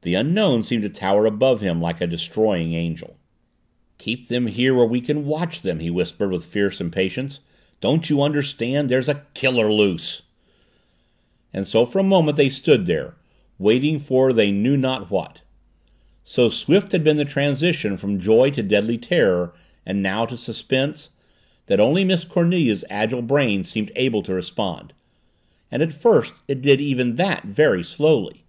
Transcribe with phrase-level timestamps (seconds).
[0.00, 3.18] The Unknown seemed to tower above him like a destroying angel.
[3.98, 7.40] "Keep them here where we can watch them!" he whispered with fierce impatience.
[7.82, 8.88] "Don't you understand?
[8.88, 10.22] There's a KILLER loose!"
[11.52, 13.16] And so for a moment they stood there,
[13.58, 15.42] waiting for they knew not what.
[16.24, 19.52] So swift had been the transition from joy to deadly terror,
[19.84, 21.10] and now to suspense,
[21.66, 24.94] that only Miss Cornelia's agile brain seemed able to respond.
[25.70, 28.44] And at first it did even that very slowly.